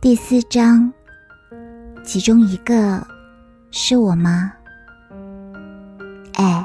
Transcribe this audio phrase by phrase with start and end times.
[0.00, 0.92] 第四章，
[2.04, 3.04] 其中一个
[3.72, 4.52] 是我吗？
[6.34, 6.64] 哎，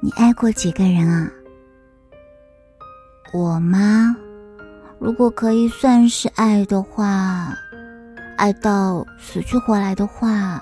[0.00, 1.30] 你爱过几个人啊？
[3.32, 4.16] 我吗？
[4.98, 7.54] 如果可以算是爱的话，
[8.36, 10.60] 爱到死去活来的话，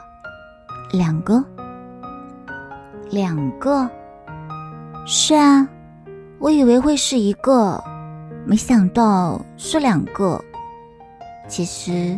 [0.92, 1.42] 两个。
[3.10, 3.88] 两个。
[5.06, 5.66] 是啊，
[6.38, 7.82] 我以为会是一个，
[8.46, 10.40] 没想到是两个。
[11.48, 12.16] 其实，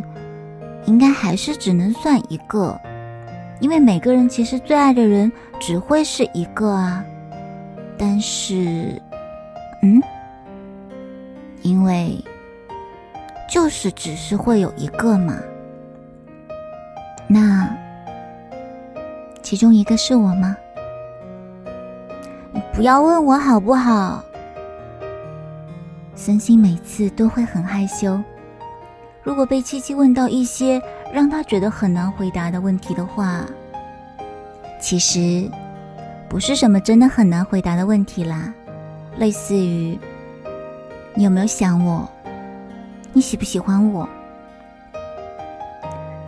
[0.85, 2.79] 应该还是只能算一个，
[3.59, 7.03] 因为每个人其实最爱的人只会是一个啊。
[7.97, 9.01] 但是，
[9.81, 9.99] 嗯，
[11.63, 12.23] 因为
[13.49, 15.35] 就是只是会有一个嘛。
[17.27, 17.75] 那
[19.41, 20.55] 其中一个是我吗？
[22.51, 24.23] 你不要问我好不好？
[26.19, 28.21] 森心每次都会很害羞。
[29.23, 30.81] 如果被七七问到一些
[31.13, 33.45] 让他觉得很难回答的问题的话，
[34.81, 35.49] 其实
[36.27, 38.53] 不是什么真的很难回答的问题啦。
[39.17, 39.97] 类似于
[41.13, 42.05] 你有没有想我？
[43.13, 44.07] 你喜不喜欢我？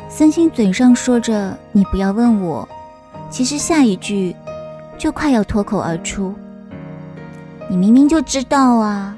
[0.07, 2.66] 森心嘴上说着“你不要问我”，
[3.29, 4.33] 其实下一句
[4.97, 6.33] 就快要脱口而出
[7.69, 9.17] ：“你明明就知道啊，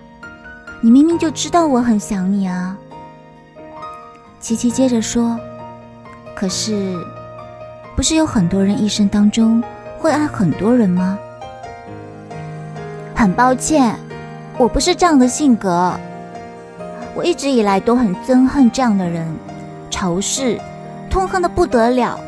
[0.85, 2.77] 你明明就知道我很想你啊。”
[4.41, 5.39] 琪琪接着说
[6.35, 6.93] ：“可是，
[7.95, 9.63] 不是有很多人一生当中
[9.97, 11.17] 会爱很多人吗？
[13.15, 13.95] 很抱歉，
[14.57, 15.97] 我不是这样的性格。
[17.15, 19.25] 我一直以来都很憎恨这样的人，
[19.89, 20.59] 仇视，
[21.09, 22.19] 痛恨的不得了。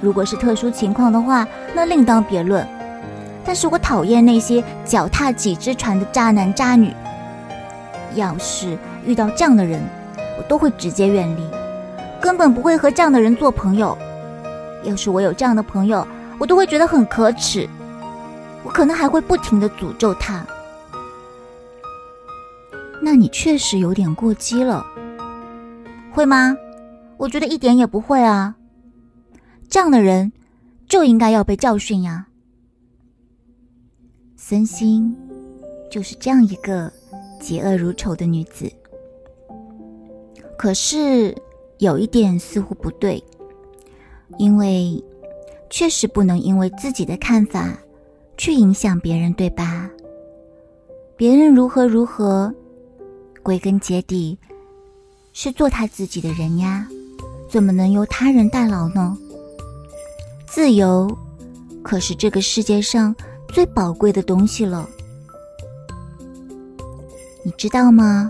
[0.00, 1.44] 如果是特殊情况的话，
[1.74, 2.64] 那另当别论。
[3.44, 6.94] 但是我讨厌那些脚踏几只船的渣男渣女。
[8.16, 9.80] 要是遇到这样的人，”
[10.36, 11.42] 我都会直接远离，
[12.20, 13.96] 根本不会和这样的人做朋友。
[14.84, 16.06] 要是我有这样的朋友，
[16.38, 17.68] 我都会觉得很可耻。
[18.62, 20.44] 我可能还会不停的诅咒他。
[23.00, 24.84] 那你确实有点过激了，
[26.12, 26.56] 会吗？
[27.16, 28.56] 我觉得一点也不会啊。
[29.68, 30.32] 这样的人
[30.88, 32.26] 就应该要被教训呀。
[34.36, 35.16] 森星
[35.90, 36.92] 就是这样一个
[37.40, 38.70] 嫉恶如仇的女子。
[40.56, 41.36] 可是
[41.78, 43.22] 有一点似乎不对，
[44.38, 45.02] 因为
[45.68, 47.78] 确实不能因为自己的看法
[48.36, 49.90] 去影响别人，对吧？
[51.16, 52.52] 别人如何如何，
[53.42, 54.38] 归根结底
[55.32, 56.88] 是做他自己的人呀，
[57.48, 59.16] 怎么能由他人代劳呢？
[60.46, 61.14] 自由
[61.82, 63.14] 可是这个世界上
[63.48, 64.88] 最宝贵的东西了，
[67.46, 68.26] 你知道吗？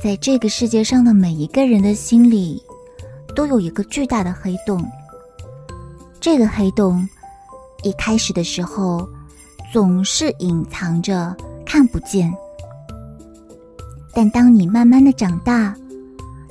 [0.00, 2.62] 在这个世界上的每一个人的心里，
[3.34, 4.88] 都有一个巨大的黑洞。
[6.20, 7.04] 这个黑洞
[7.82, 9.08] 一开始的时候
[9.72, 12.32] 总是隐藏着，看不见。
[14.14, 15.74] 但当你慢慢的长大，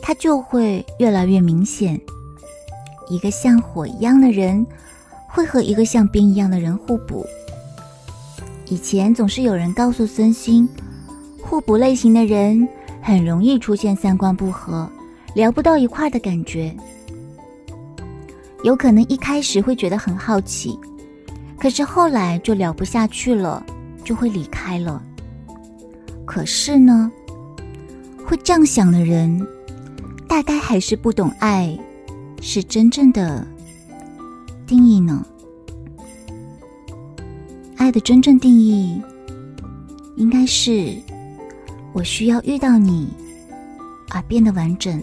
[0.01, 1.97] 它就会越来越明显。
[3.07, 4.67] 一个像火一样的人，
[5.29, 7.25] 会和一个像冰一样的人互补。
[8.67, 10.67] 以前总是有人告诉孙兴，
[11.45, 12.67] 互补类型的人。
[13.01, 14.89] 很容易出现三观不合、
[15.35, 16.75] 聊不到一块的感觉。
[18.63, 20.79] 有可能一开始会觉得很好奇，
[21.59, 23.63] 可是后来就聊不下去了，
[24.03, 24.99] 就会离开了。
[26.25, 27.11] 可是呢，
[28.25, 29.39] 会这样想的人，
[30.27, 31.77] 大概还是不懂爱
[32.41, 33.45] 是真正的
[34.65, 35.23] 定义呢。
[37.77, 38.99] 爱的真正定义，
[40.15, 40.91] 应该是。
[41.95, 43.07] 我需要遇到你，
[44.09, 45.01] 而变得完整。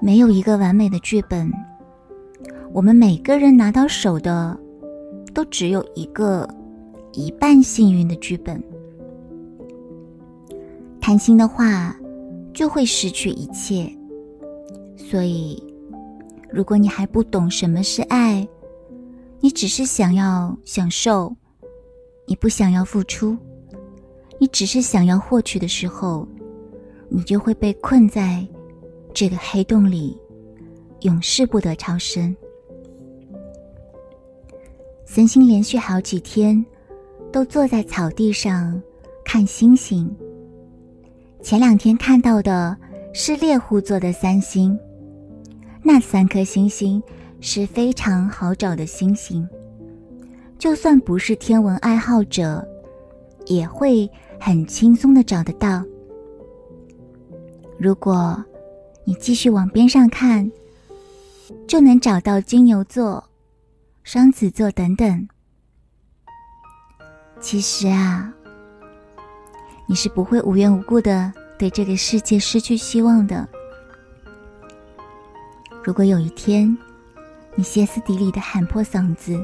[0.00, 1.48] 没有一个完美的剧本，
[2.72, 4.58] 我们每个人拿到手的，
[5.32, 6.48] 都只有一个
[7.12, 8.60] 一半幸运的剧本。
[11.00, 11.96] 贪心的话，
[12.52, 13.88] 就会失去一切。
[14.96, 15.62] 所以，
[16.50, 18.44] 如果你还不懂什么是爱，
[19.38, 21.32] 你只是想要享受，
[22.26, 23.38] 你不想要付出。
[24.38, 26.28] 你只是想要获取的时候，
[27.08, 28.46] 你就会被困在
[29.14, 30.18] 这个黑洞里，
[31.00, 32.36] 永世不得超生。
[35.06, 36.64] 森星连续好几天
[37.32, 38.80] 都坐在草地上
[39.24, 40.14] 看星星。
[41.40, 42.76] 前两天看到的
[43.14, 44.78] 是猎户座的三星，
[45.82, 47.02] 那三颗星星
[47.40, 49.48] 是非常好找的星星，
[50.58, 52.66] 就算不是天文爱好者，
[53.46, 54.10] 也会。
[54.40, 55.82] 很轻松的找得到。
[57.78, 58.42] 如果
[59.04, 60.50] 你继续往边上看，
[61.66, 63.22] 就能找到金牛座、
[64.02, 65.28] 双子座等等。
[67.40, 68.32] 其实啊，
[69.86, 73.46] 你是不会无缘无故的对这个世界失去希望的。
[75.84, 76.76] 如果有一天，
[77.54, 79.38] 你歇斯底里的喊破嗓子，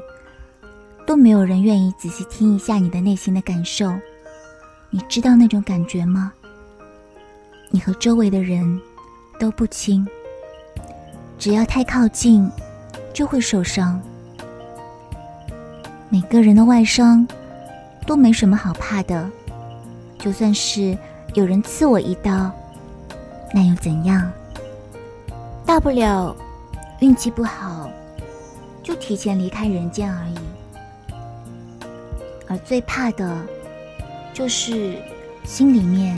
[1.06, 3.92] 都没有人愿意仔细听一下你的内心的感受，
[4.94, 6.30] 你知道那种感觉吗？
[7.70, 8.78] 你和周围的人
[9.40, 10.06] 都不亲，
[11.38, 12.46] 只要太靠近，
[13.10, 13.98] 就会受伤。
[16.10, 17.26] 每个人的外伤
[18.06, 19.26] 都没什么好怕的，
[20.18, 20.94] 就算是
[21.32, 22.52] 有人刺我一刀，
[23.54, 24.30] 那又怎样？
[25.64, 26.36] 大不了
[27.00, 27.88] 运气不好，
[28.82, 30.34] 就提前离开人间而已。
[32.46, 33.34] 而最怕的，
[34.32, 34.96] 就是
[35.44, 36.17] 心里面。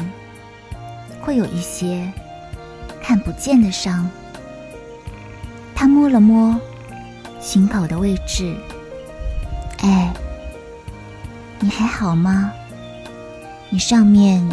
[1.21, 2.13] 会有一些
[3.01, 4.07] 看不见的伤。
[5.75, 6.55] 他摸了摸
[7.41, 8.55] 心口的位置，
[9.79, 10.13] 哎，
[11.61, 12.53] 你还好吗？
[13.71, 14.47] 你上面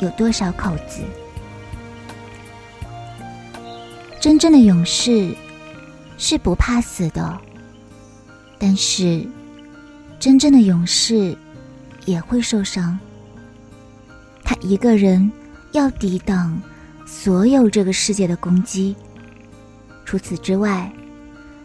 [0.00, 1.02] 有多少口子？
[4.18, 5.36] 真正的勇士
[6.16, 7.38] 是不怕死的，
[8.58, 9.26] 但是
[10.18, 11.36] 真正的勇士
[12.04, 12.98] 也会受伤。
[14.42, 15.30] 他一个人。
[15.72, 16.60] 要抵挡
[17.06, 18.94] 所有这个世界的攻击。
[20.04, 20.92] 除此之外，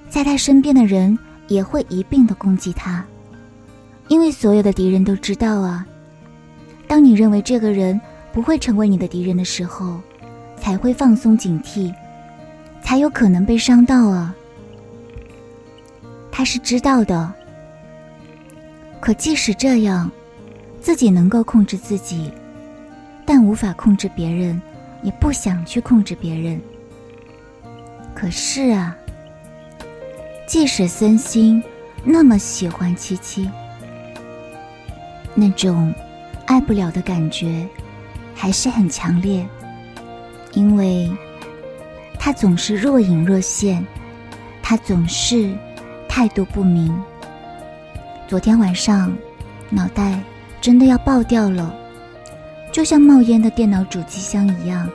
[0.10, 1.20] 在他身边的人
[1.50, 3.04] 也会一并的攻击他，
[4.08, 5.86] 因为所有的敌人都知道啊。
[6.88, 8.00] 当你认为这个人
[8.32, 10.00] 不会成为你的敌人的时候，
[10.56, 11.94] 才会放松警惕，
[12.82, 14.34] 才有可能被伤到啊。
[16.32, 17.34] 他是知道的，
[19.02, 20.10] 可即使这样，
[20.82, 22.32] 自己能够控制自己。
[23.26, 24.62] 但无法控制别人，
[25.04, 26.62] 也不想去控制别人。
[28.16, 28.96] 可是啊，
[30.48, 31.62] 即使森心
[32.06, 33.50] 那么喜欢七七，
[35.36, 35.94] 那种
[36.46, 37.68] 爱不了的感觉
[38.34, 39.46] 还是很强烈，
[40.54, 41.12] 因为
[42.18, 43.86] 他总是若隐若现，
[44.64, 45.54] 他总是
[46.08, 46.98] 态度不明。
[48.26, 49.14] 昨天晚上，
[49.70, 50.18] 脑袋
[50.62, 51.74] 真的要爆掉了。
[52.72, 54.88] 就像冒烟的电脑主机箱一样，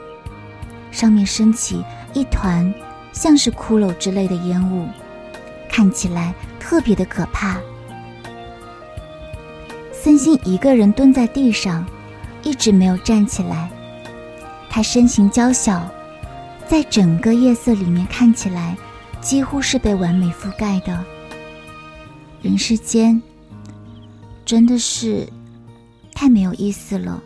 [0.91, 2.73] 上面升起一团
[3.13, 4.87] 像是骷髅之类的烟雾，
[5.69, 7.59] 看起来特别的可怕。
[9.91, 11.85] 森心一个人蹲在地上，
[12.43, 13.71] 一直没有站起来。
[14.69, 15.89] 他身形娇小，
[16.69, 18.77] 在整个夜色里面看起来
[19.21, 21.05] 几乎是被完美覆盖的。
[22.43, 23.21] 人世间
[24.45, 25.29] 真的是
[26.15, 27.23] 太没有意思了。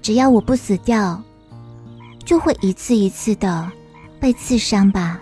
[0.00, 1.22] 只要我不死掉，
[2.24, 3.70] 就会一次一次的
[4.20, 5.20] 被刺伤吧。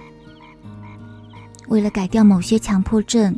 [1.69, 3.35] 为了改掉某些强迫症，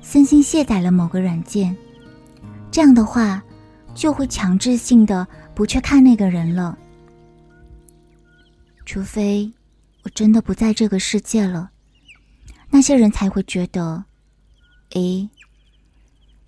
[0.00, 1.76] 森心卸载了某个软件，
[2.70, 3.40] 这样的话
[3.94, 6.76] 就会强制性的不去看那个人了。
[8.84, 9.50] 除非
[10.02, 11.70] 我真的不在这个世界了，
[12.68, 14.04] 那些人才会觉得，
[14.94, 15.30] 诶，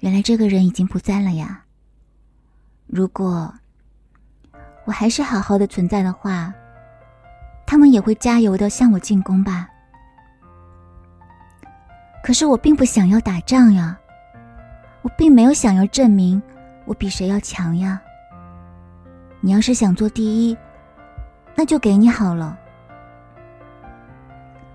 [0.04, 1.64] 原来这个人已经不在了呀。
[2.86, 3.52] 如果。
[4.86, 6.52] 我还是好好的存在的话，
[7.64, 9.66] 他们也会加油的向我进攻吧。
[12.22, 13.98] 可是我并不想要打仗呀，
[15.00, 16.42] 我并没有想要证明
[16.84, 17.98] 我比谁要强呀。
[19.40, 20.54] 你要是想做第一，
[21.54, 22.58] 那就给你好了。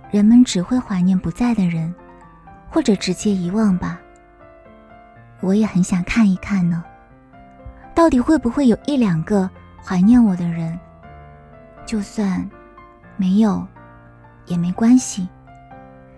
[0.09, 1.93] 人们只会怀念不在的人，
[2.67, 4.01] 或者直接遗忘吧。
[5.41, 6.83] 我也很想看一看呢，
[7.95, 9.49] 到底会不会有一两个。
[9.81, 10.77] 怀念我的人，
[11.85, 12.47] 就算
[13.15, 13.65] 没有
[14.45, 15.27] 也没关系。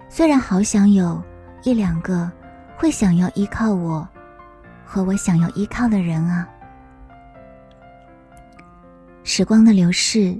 [0.09, 1.23] 虽然好想有
[1.63, 2.29] 一两个
[2.75, 4.05] 会想要依靠我
[4.83, 6.45] 和我想要依靠的人啊。
[9.23, 10.37] 时光的流逝，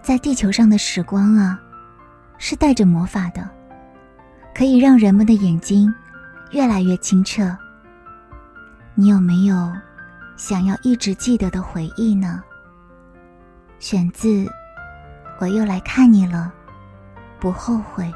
[0.00, 1.60] 在地球上的时光啊，
[2.38, 3.46] 是带着魔法的，
[4.54, 5.92] 可以让人们的眼睛
[6.50, 7.56] 越来越清澈。
[8.94, 9.72] 你有没有？
[10.36, 12.42] 想要一直记得的回忆呢？
[13.78, 14.28] 选自
[15.38, 16.52] 《我又来看你了》，
[17.40, 18.12] 不后悔。